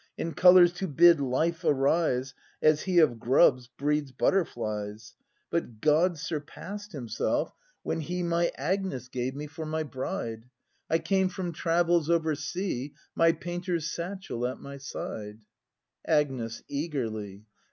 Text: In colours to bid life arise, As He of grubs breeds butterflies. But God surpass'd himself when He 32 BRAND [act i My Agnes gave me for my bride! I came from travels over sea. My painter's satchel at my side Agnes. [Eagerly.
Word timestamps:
In 0.17 0.33
colours 0.33 0.73
to 0.73 0.87
bid 0.87 1.19
life 1.19 1.63
arise, 1.63 2.33
As 2.59 2.81
He 2.81 2.97
of 2.97 3.19
grubs 3.19 3.67
breeds 3.67 4.11
butterflies. 4.11 5.13
But 5.51 5.79
God 5.79 6.17
surpass'd 6.17 6.91
himself 6.91 7.53
when 7.83 7.99
He 7.99 8.21
32 8.23 8.29
BRAND 8.29 8.33
[act 8.33 8.55
i 8.59 8.61
My 8.63 8.65
Agnes 8.71 9.07
gave 9.09 9.35
me 9.35 9.45
for 9.45 9.65
my 9.67 9.83
bride! 9.83 10.45
I 10.89 10.97
came 10.97 11.29
from 11.29 11.51
travels 11.53 12.09
over 12.09 12.33
sea. 12.33 12.95
My 13.13 13.31
painter's 13.31 13.91
satchel 13.91 14.47
at 14.47 14.59
my 14.59 14.77
side 14.77 15.41
Agnes. 16.03 16.63
[Eagerly. 16.67 17.45